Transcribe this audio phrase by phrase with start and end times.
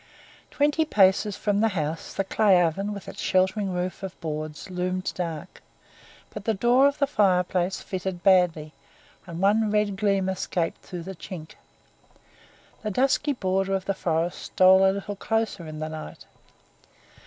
[0.49, 5.11] Twenty paces from the house the clay oven with its sheltering roof of boards loomed
[5.13, 5.61] dark,
[6.33, 8.73] but the door of the fireplace fitted badly
[9.27, 11.51] and one red gleam escaped through the chink;
[12.81, 16.25] the dusky border of the forest stole a little closer in the night.